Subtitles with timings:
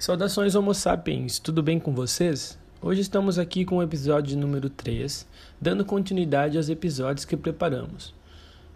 [0.00, 2.58] Saudações Homo sapiens, tudo bem com vocês?
[2.80, 5.26] Hoje estamos aqui com o episódio número 3,
[5.60, 8.14] dando continuidade aos episódios que preparamos.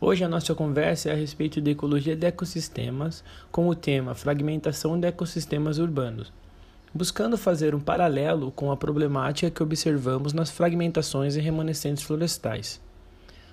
[0.00, 3.22] Hoje a nossa conversa é a respeito da ecologia de ecossistemas,
[3.52, 6.32] com o tema Fragmentação de ecossistemas urbanos,
[6.92, 12.80] buscando fazer um paralelo com a problemática que observamos nas fragmentações e remanescentes florestais.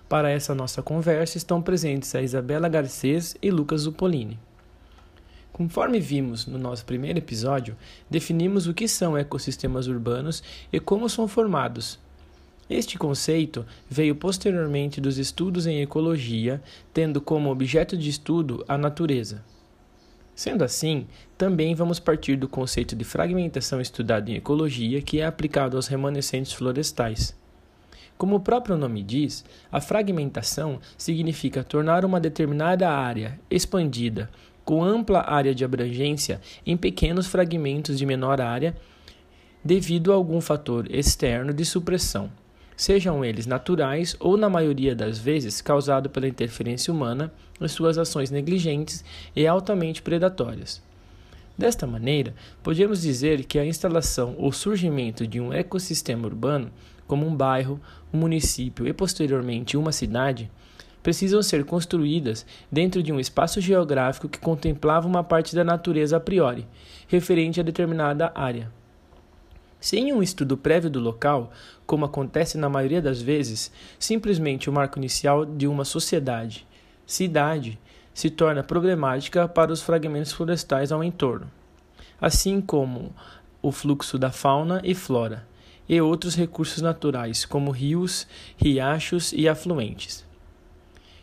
[0.09, 4.39] Para essa nossa conversa estão presentes a Isabela Garcês e Lucas Zupolini.
[5.59, 7.75] Conforme vimos no nosso primeiro episódio,
[8.09, 10.41] definimos o que são ecossistemas urbanos
[10.71, 11.99] e como são formados.
[12.69, 16.63] Este conceito veio posteriormente dos estudos em ecologia,
[16.93, 19.43] tendo como objeto de estudo a natureza.
[20.33, 21.05] Sendo assim,
[21.37, 26.53] também vamos partir do conceito de fragmentação estudado em ecologia, que é aplicado aos remanescentes
[26.53, 27.37] florestais.
[28.17, 34.29] Como o próprio nome diz, a fragmentação significa tornar uma determinada área expandida
[34.69, 38.75] com ampla área de abrangência em pequenos fragmentos de menor área
[39.65, 42.29] devido a algum fator externo de supressão,
[42.77, 48.29] sejam eles naturais ou, na maioria das vezes, causado pela interferência humana em suas ações
[48.29, 49.03] negligentes
[49.35, 50.83] e altamente predatórias.
[51.57, 56.69] Desta maneira, podemos dizer que a instalação ou surgimento de um ecossistema urbano,
[57.07, 57.81] como um bairro,
[58.13, 60.47] um município e posteriormente uma cidade,
[61.01, 66.19] precisam ser construídas dentro de um espaço geográfico que contemplava uma parte da natureza a
[66.19, 66.67] priori,
[67.07, 68.71] referente a determinada área.
[69.79, 71.51] Sem um estudo prévio do local,
[71.85, 76.67] como acontece na maioria das vezes, simplesmente o marco inicial de uma sociedade,
[77.05, 77.79] cidade,
[78.13, 81.49] se torna problemática para os fragmentos florestais ao entorno,
[82.19, 83.13] assim como
[83.61, 85.47] o fluxo da fauna e flora,
[85.87, 90.28] e outros recursos naturais, como rios, riachos e afluentes.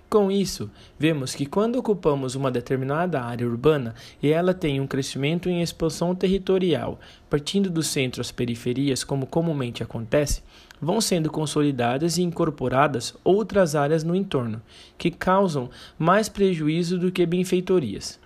[0.09, 5.49] Com isso, vemos que quando ocupamos uma determinada área urbana e ela tem um crescimento
[5.49, 10.44] em expansão territorial, partindo do centro às periferias, como comumente acontece,
[10.81, 14.62] vão sendo consolidadas e incorporadas outras áreas no entorno,
[14.97, 15.69] que causam
[15.99, 18.21] mais prejuízo do que benfeitorias.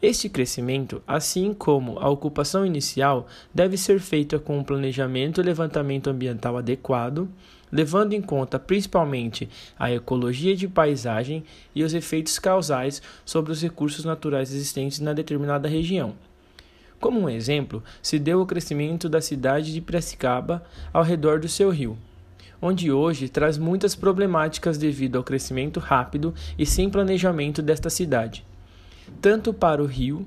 [0.00, 6.10] Este crescimento, assim como a ocupação inicial, deve ser feita com um planejamento e levantamento
[6.10, 7.26] ambiental adequado,
[7.72, 9.48] levando em conta principalmente
[9.78, 11.42] a ecologia de paisagem
[11.74, 16.12] e os efeitos causais sobre os recursos naturais existentes na determinada região.
[17.00, 21.70] Como um exemplo, se deu o crescimento da cidade de Piracicaba ao redor do seu
[21.70, 21.96] rio,
[22.60, 28.44] onde hoje traz muitas problemáticas devido ao crescimento rápido e sem planejamento desta cidade
[29.20, 30.26] tanto para o rio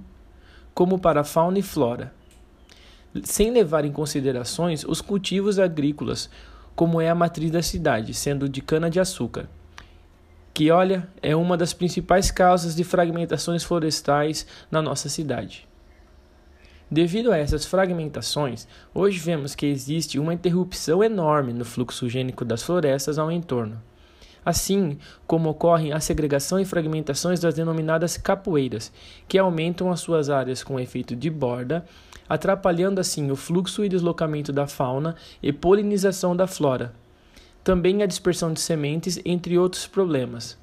[0.73, 2.13] como para a fauna e flora,
[3.23, 6.29] sem levar em considerações os cultivos agrícolas,
[6.75, 9.49] como é a matriz da cidade, sendo de cana-de-açúcar,
[10.53, 15.67] que, olha, é uma das principais causas de fragmentações florestais na nossa cidade.
[16.89, 22.63] Devido a essas fragmentações, hoje vemos que existe uma interrupção enorme no fluxo gênico das
[22.63, 23.88] florestas ao entorno
[24.49, 28.91] assim como ocorrem a segregação e fragmentações das denominadas capoeiras,
[29.27, 31.85] que aumentam as suas áreas com efeito de borda,
[32.27, 36.93] atrapalhando assim o fluxo e deslocamento da fauna e polinização da flora.
[37.63, 40.57] Também a dispersão de sementes, entre outros problemas.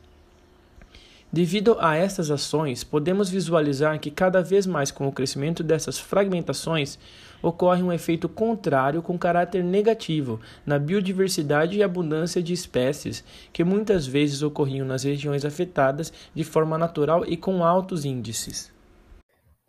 [1.33, 6.99] Devido a estas ações, podemos visualizar que cada vez mais com o crescimento dessas fragmentações,
[7.43, 14.07] ocorre um efeito contrário com caráter negativo na biodiversidade e abundância de espécies que muitas
[14.07, 18.75] vezes ocorriam nas regiões afetadas de forma natural e com altos índices.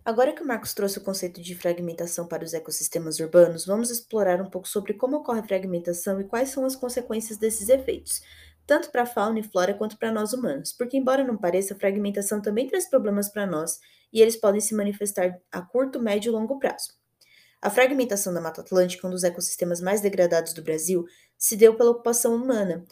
[0.07, 4.41] Agora que o Marcos trouxe o conceito de fragmentação para os ecossistemas urbanos, vamos explorar
[4.41, 8.21] um pouco sobre como ocorre a fragmentação e quais são as consequências desses efeitos,
[8.65, 11.77] tanto para a fauna e flora quanto para nós humanos, porque, embora não pareça, a
[11.77, 13.81] fragmentação também traz problemas para nós
[14.13, 16.96] e eles podem se manifestar a curto, médio e longo prazo.
[17.59, 21.05] A fragmentação da Mata Atlântica, um dos ecossistemas mais degradados do Brasil,
[21.37, 22.85] se deu pela ocupação humana,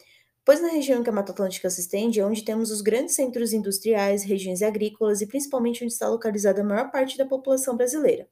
[0.44, 3.52] pois na região que a Mata Atlântica se estende é onde temos os grandes centros
[3.52, 8.28] industriais, regiões agrícolas e principalmente onde está localizada a maior parte da população brasileira.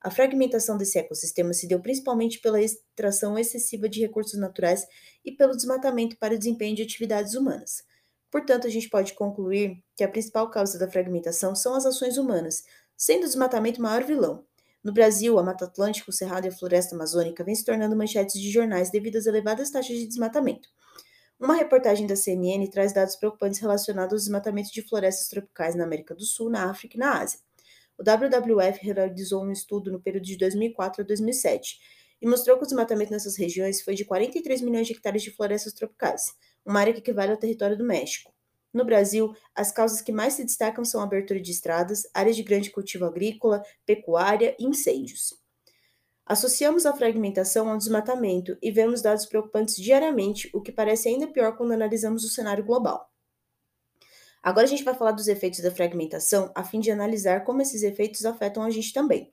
[0.00, 4.86] A fragmentação desse ecossistema se deu principalmente pela extração excessiva de recursos naturais
[5.24, 7.82] e pelo desmatamento para o desempenho de atividades humanas.
[8.30, 12.62] Portanto, a gente pode concluir que a principal causa da fragmentação são as ações humanas,
[12.96, 14.46] sendo o desmatamento o maior vilão.
[14.88, 18.40] No Brasil, a Mata Atlântica, o Cerrado e a Floresta Amazônica vêm se tornando manchetes
[18.40, 20.66] de jornais devido às elevadas taxas de desmatamento.
[21.38, 26.14] Uma reportagem da CNN traz dados preocupantes relacionados ao desmatamento de florestas tropicais na América
[26.14, 27.38] do Sul, na África e na Ásia.
[27.98, 31.78] O WWF realizou um estudo no período de 2004 a 2007
[32.22, 35.74] e mostrou que o desmatamento nessas regiões foi de 43 milhões de hectares de florestas
[35.74, 36.32] tropicais,
[36.64, 38.32] uma área que equivale ao território do México.
[38.72, 42.70] No Brasil, as causas que mais se destacam são abertura de estradas, áreas de grande
[42.70, 45.34] cultivo agrícola, pecuária e incêndios.
[46.26, 51.56] Associamos a fragmentação ao desmatamento e vemos dados preocupantes diariamente, o que parece ainda pior
[51.56, 53.10] quando analisamos o cenário global.
[54.42, 57.82] Agora a gente vai falar dos efeitos da fragmentação, a fim de analisar como esses
[57.82, 59.32] efeitos afetam a gente também.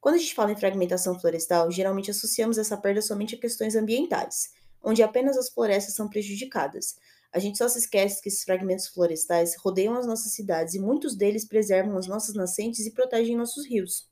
[0.00, 4.50] Quando a gente fala em fragmentação florestal, geralmente associamos essa perda somente a questões ambientais,
[4.82, 6.96] onde apenas as florestas são prejudicadas.
[7.34, 11.16] A gente só se esquece que esses fragmentos florestais rodeiam as nossas cidades e muitos
[11.16, 14.08] deles preservam as nossas nascentes e protegem nossos rios.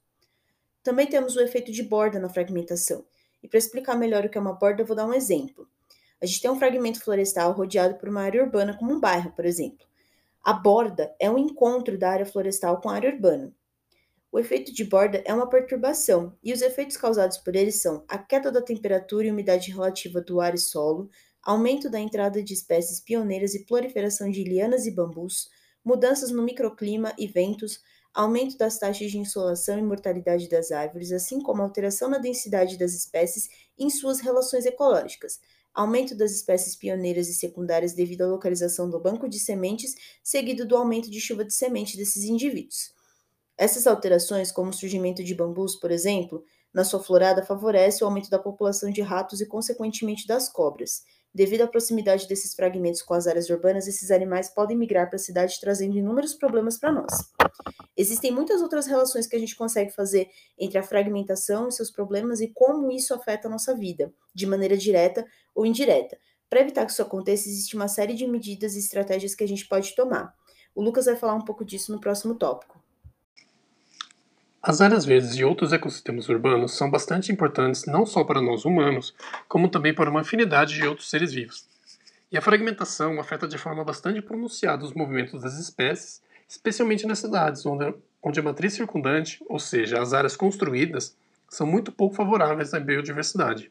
[0.82, 3.06] Também temos o efeito de borda na fragmentação.
[3.40, 5.69] E para explicar melhor o que é uma borda, eu vou dar um exemplo.
[6.20, 9.44] A gente tem um fragmento florestal rodeado por uma área urbana, como um bairro, por
[9.44, 9.86] exemplo.
[10.42, 13.54] A borda é um encontro da área florestal com a área urbana.
[14.32, 18.19] O efeito de borda é uma perturbação, e os efeitos causados por ele são a
[18.19, 21.08] queda da temperatura e umidade relativa do ar e solo,
[21.43, 25.49] aumento da entrada de espécies pioneiras e proliferação de lianas e bambus,
[25.85, 27.81] mudanças no microclima e ventos,
[28.15, 32.93] aumento das taxas de insolação e mortalidade das árvores, assim como alteração na densidade das
[32.93, 33.49] espécies
[33.79, 35.41] em suas relações ecológicas,
[35.75, 40.77] aumento das espécies pioneiras e secundárias devido à localização do banco de sementes, seguido do
[40.77, 42.93] aumento de chuva de semente desses indivíduos.
[43.56, 48.31] Essas alterações, como o surgimento de bambus, por exemplo, na sua florada favorece o aumento
[48.31, 51.03] da população de ratos e, consequentemente, das cobras.
[51.34, 55.19] Devido à proximidade desses fragmentos com as áreas urbanas, esses animais podem migrar para a
[55.19, 57.12] cidade trazendo inúmeros problemas para nós.
[57.96, 62.40] Existem muitas outras relações que a gente consegue fazer entre a fragmentação e seus problemas
[62.40, 65.25] e como isso afeta a nossa vida, de maneira direta
[65.55, 66.19] ou indireta.
[66.50, 69.67] Para evitar que isso aconteça, existe uma série de medidas e estratégias que a gente
[69.67, 70.34] pode tomar.
[70.75, 72.81] O Lucas vai falar um pouco disso no próximo tópico.
[74.64, 79.12] As áreas verdes e outros ecossistemas urbanos são bastante importantes não só para nós humanos,
[79.49, 81.67] como também para uma afinidade de outros seres vivos.
[82.31, 87.67] E a fragmentação afeta de forma bastante pronunciada os movimentos das espécies, especialmente nas cidades,
[87.67, 87.93] onde,
[88.23, 91.17] onde a matriz circundante, ou seja, as áreas construídas,
[91.49, 93.69] são muito pouco favoráveis à biodiversidade.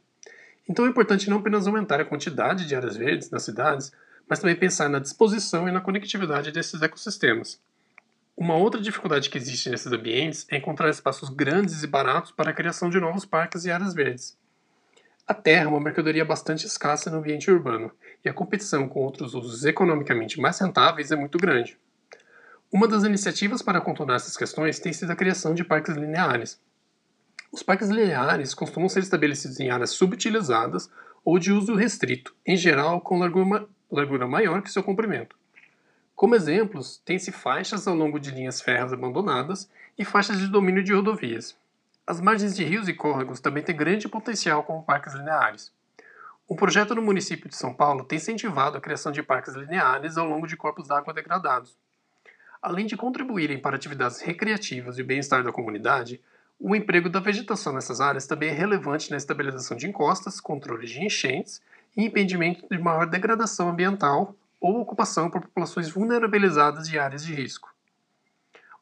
[0.67, 3.93] Então é importante não apenas aumentar a quantidade de áreas verdes nas cidades,
[4.27, 7.61] mas também pensar na disposição e na conectividade desses ecossistemas.
[8.35, 12.53] Uma outra dificuldade que existe nesses ambientes é encontrar espaços grandes e baratos para a
[12.53, 14.37] criação de novos parques e áreas verdes.
[15.27, 17.91] A terra é uma mercadoria bastante escassa no ambiente urbano,
[18.23, 21.77] e a competição com outros usos economicamente mais rentáveis é muito grande.
[22.71, 26.59] Uma das iniciativas para contornar essas questões tem sido a criação de parques lineares.
[27.51, 30.89] Os parques lineares costumam ser estabelecidos em áreas subutilizadas
[31.23, 35.40] ou de uso restrito, em geral com largura maior que seu comprimento.
[36.21, 40.93] Como exemplos, tem-se faixas ao longo de linhas férreas abandonadas e faixas de domínio de
[40.93, 41.57] rodovias.
[42.05, 45.73] As margens de rios e córregos também têm grande potencial como parques lineares.
[46.47, 50.27] Um projeto no município de São Paulo tem incentivado a criação de parques lineares ao
[50.27, 51.75] longo de corpos d'água degradados.
[52.61, 56.21] Além de contribuírem para atividades recreativas e o bem-estar da comunidade,
[56.59, 61.03] o emprego da vegetação nessas áreas também é relevante na estabilização de encostas, controle de
[61.03, 61.63] enchentes
[61.97, 67.73] e impedimento de maior degradação ambiental ou ocupação por populações vulnerabilizadas de áreas de risco.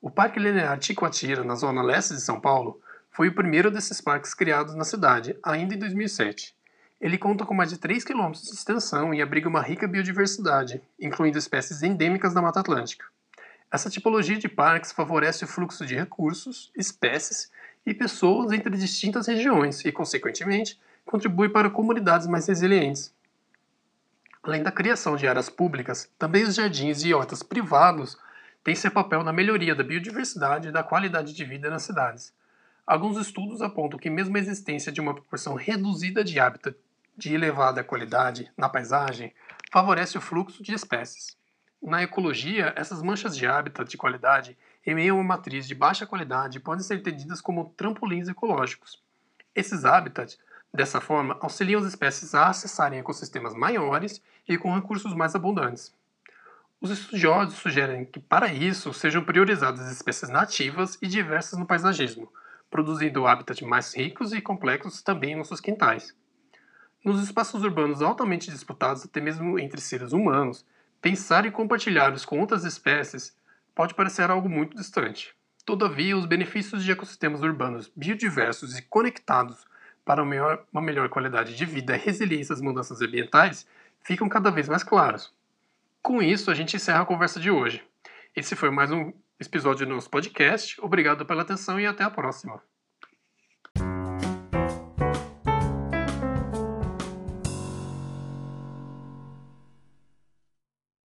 [0.02, 4.34] O Parque Linear Ticoatira, na zona leste de São Paulo, foi o primeiro desses parques
[4.34, 6.56] criados na cidade, ainda em 2007.
[7.00, 11.38] Ele conta com mais de 3 km de extensão e abriga uma rica biodiversidade, incluindo
[11.38, 13.06] espécies endêmicas da Mata Atlântica.
[13.72, 17.52] Essa tipologia de parques favorece o fluxo de recursos, espécies
[17.86, 23.14] e pessoas entre distintas regiões e, consequentemente, contribui para comunidades mais resilientes.
[24.42, 28.18] Além da criação de áreas públicas, também os jardins e hortas privados
[28.64, 32.34] têm seu papel na melhoria da biodiversidade e da qualidade de vida nas cidades.
[32.88, 36.76] Alguns estudos apontam que mesmo a existência de uma proporção reduzida de hábitat
[37.18, 39.34] de elevada qualidade na paisagem
[39.72, 41.38] favorece o fluxo de espécies.
[41.82, 46.06] Na ecologia, essas manchas de hábitat de qualidade em meio a uma matriz de baixa
[46.06, 49.04] qualidade podem ser entendidas como trampolins ecológicos.
[49.54, 50.40] Esses hábitats
[50.74, 55.94] Dessa forma, auxiliam as espécies a acessarem ecossistemas maiores e com recursos mais abundantes.
[56.80, 62.32] Os estudiosos sugerem que, para isso, sejam priorizadas espécies nativas e diversas no paisagismo,
[62.70, 66.16] produzindo hábitats mais ricos e complexos também em nossos quintais.
[67.04, 70.66] Nos espaços urbanos altamente disputados, até mesmo entre seres humanos,
[71.02, 73.36] pensar em compartilhá-los com outras espécies
[73.74, 75.34] pode parecer algo muito distante.
[75.66, 79.66] Todavia, os benefícios de ecossistemas urbanos biodiversos e conectados
[80.06, 83.68] para uma melhor, qualidade de vida e resiliência às mudanças ambientais
[84.02, 85.34] ficam cada vez mais claros.
[86.02, 87.84] Com isso, a gente encerra a conversa de hoje.
[88.36, 90.80] Esse foi mais um episódio do nosso podcast.
[90.82, 92.62] Obrigado pela atenção e até a próxima.